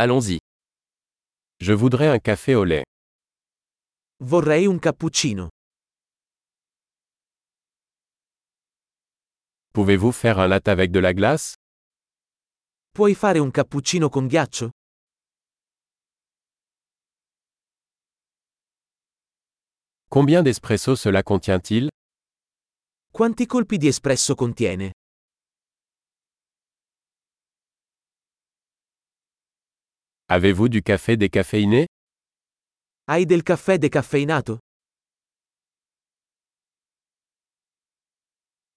Allons-y. 0.00 0.38
Je 1.58 1.72
voudrais 1.72 2.06
un 2.06 2.20
café 2.20 2.54
au 2.54 2.62
lait. 2.62 2.84
Vorrei 4.20 4.66
un 4.66 4.78
cappuccino. 4.78 5.48
Pouvez-vous 9.72 10.12
faire 10.12 10.38
un 10.38 10.46
latte 10.46 10.68
avec 10.68 10.92
de 10.92 11.00
la 11.00 11.12
glace? 11.12 11.54
Puoi 12.94 13.14
fare 13.16 13.40
un 13.40 13.50
cappuccino 13.50 14.08
con 14.08 14.28
ghiaccio? 14.28 14.70
Combien 20.08 20.42
d'espresso 20.44 20.94
cela 20.94 21.24
contient-il? 21.24 21.88
Quanti 23.10 23.46
colpi 23.46 23.78
di 23.78 23.88
espresso 23.88 24.36
contiene? 24.36 24.92
Avez-vous 30.30 30.68
du 30.68 30.82
café 30.82 31.16
décaféiné? 31.16 31.86
Hai 33.06 33.24
del 33.24 33.42
caffè 33.42 33.78
decaffeinato? 33.78 34.58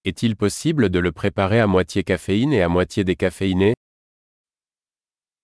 Est-il 0.04 0.34
possible 0.34 0.88
de 0.88 0.98
le 0.98 1.12
préparer 1.12 1.60
à 1.60 1.66
moitié 1.66 2.04
caféine 2.04 2.54
et 2.54 2.62
à 2.62 2.68
moitié 2.70 3.04
décaféiné? 3.04 3.74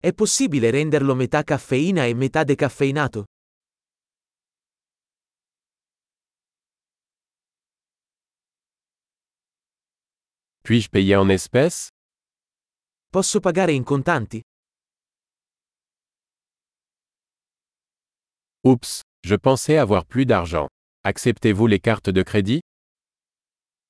È 0.00 0.14
possibile 0.14 0.70
renderlo 0.70 1.14
metà 1.14 1.42
caffeina 1.42 2.06
e 2.06 2.14
metà 2.14 2.42
decaffeinato? 2.42 3.24
Puis-je 10.62 10.88
payer 10.88 11.16
en 11.16 11.28
espèces? 11.28 11.88
Posso 13.10 13.40
pagare 13.40 13.72
in 13.72 13.84
contanti? 13.84 14.40
Oups, 18.68 19.00
je 19.24 19.34
pensais 19.34 19.78
avoir 19.78 20.04
plus 20.04 20.26
d'argent. 20.26 20.66
Acceptez-vous 21.02 21.66
les 21.66 21.80
cartes 21.80 22.10
de 22.10 22.22
crédit? 22.22 22.60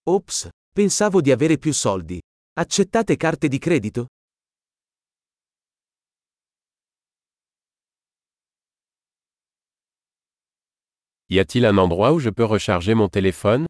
Ops, 0.06 0.48
pensavo 0.72 1.20
di 1.20 1.32
avere 1.32 1.58
più 1.58 1.72
soldi. 1.72 2.20
Accettate 2.52 3.16
carte 3.16 3.48
di 3.48 3.58
credito? 3.58 4.06
Y 11.26 11.40
a-t-il 11.40 11.64
un 11.64 11.76
endroit 11.76 12.12
où 12.12 12.20
je 12.20 12.30
peux 12.30 12.44
recharger 12.46 12.94
mon 12.94 13.08
téléphone? 13.08 13.64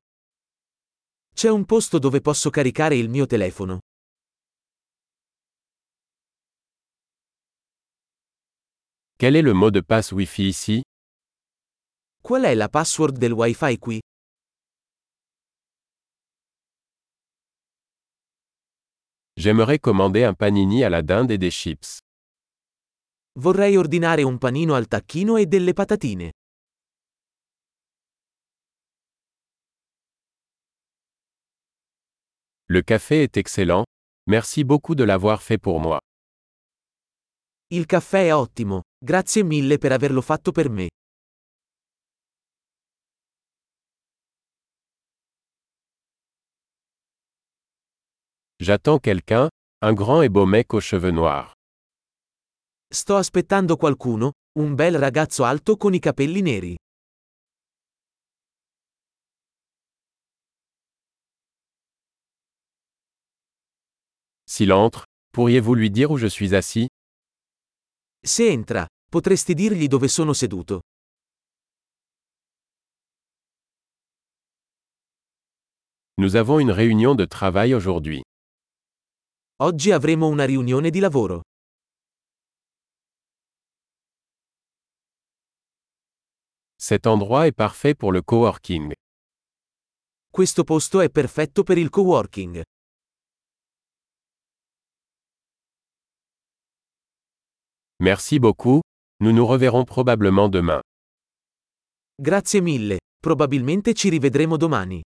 C'è 1.34 1.48
un 1.48 1.64
posto 1.64 1.98
dove 1.98 2.20
posso 2.20 2.50
caricare 2.50 2.96
il 2.96 3.08
mio 3.08 3.24
telefono. 3.24 3.78
Quel 9.16 9.36
est 9.36 9.42
le 9.42 9.54
mot 9.54 9.70
de 9.70 9.80
passe 9.80 10.12
Wi-Fi 10.12 10.48
ici? 10.48 10.82
Qual 12.20 12.42
è 12.42 12.54
la 12.54 12.68
password 12.68 13.16
del 13.16 13.32
Wi-Fi 13.32 13.78
qui? 13.78 14.00
J'aimerais 19.36 19.78
commander 19.78 20.26
un 20.26 20.34
panini 20.34 20.82
à 20.84 20.90
la 20.90 21.02
dinde 21.02 21.30
et 21.30 21.38
des 21.38 21.50
chips. 21.50 21.98
Vorrei 23.38 23.76
ordinare 23.76 24.24
un 24.24 24.36
panino 24.38 24.74
al 24.74 24.88
tacchino 24.88 25.36
e 25.36 25.46
delle 25.46 25.72
patatine. 25.72 26.32
Le 32.66 32.82
café 32.82 33.22
est 33.22 33.36
excellent. 33.36 33.84
Merci 34.26 34.64
beaucoup 34.64 34.94
de 34.94 35.04
l'avoir 35.04 35.40
fait 35.40 35.58
pour 35.58 35.80
moi. 35.80 36.00
Il 37.70 37.86
caffè 37.86 38.26
è 38.26 38.34
ottimo, 38.34 38.82
grazie 38.98 39.42
mille 39.44 39.78
per 39.78 39.92
averlo 39.92 40.20
fatto 40.20 40.52
per 40.52 40.68
me. 40.68 40.88
J'attends 48.60 48.98
quelqu'un, 48.98 49.50
un 49.82 49.92
grand 49.92 50.20
et 50.22 50.28
beau 50.28 50.44
mec 50.44 50.74
aux 50.74 50.80
cheveux 50.80 51.12
noirs. 51.12 51.54
Sto 52.92 53.14
aspettando 53.14 53.76
qualcuno, 53.76 54.32
un 54.58 54.74
bel 54.74 54.98
ragazzo 54.98 55.44
alto 55.44 55.76
con 55.76 55.94
i 55.94 56.00
capelli 56.00 56.42
neri. 56.42 56.76
S'il 64.44 64.72
entre, 64.72 65.04
pourriez-vous 65.30 65.74
lui 65.76 65.90
dire 65.90 66.10
où 66.10 66.18
je 66.18 66.26
suis 66.26 66.52
assis? 66.52 66.88
Se 68.24 68.42
entra, 68.42 68.88
potresti 69.08 69.54
dirgli 69.54 69.86
dove 69.86 70.08
sono 70.08 70.32
seduto. 70.32 70.80
Nous 76.16 76.34
avons 76.34 76.58
une 76.58 76.72
réunion 76.72 77.14
de 77.14 77.24
travail 77.24 77.72
aujourd'hui. 77.72 78.22
Oggi 79.60 79.90
avremo 79.90 80.28
una 80.28 80.44
riunione 80.44 80.88
di 80.88 81.00
lavoro. 81.00 81.40
Cet 86.76 87.06
endroit 87.06 87.46
est 87.46 87.56
parfait 87.56 87.96
pour 87.96 88.12
le 88.12 88.22
coworking. 88.22 88.92
Questo 90.30 90.62
posto 90.62 91.00
è 91.00 91.10
perfetto 91.10 91.64
per 91.64 91.76
il 91.76 91.88
coworking. 91.90 92.62
Merci 98.00 98.38
beaucoup, 98.38 98.80
nous 99.20 99.32
nous 99.32 99.44
reverrons 99.44 99.84
probablement 99.84 100.48
demain. 100.48 100.80
Grazie 102.14 102.60
mille, 102.60 102.98
probabilmente 103.20 103.92
ci 103.92 104.08
rivedremo 104.08 104.56
domani. 104.56 105.02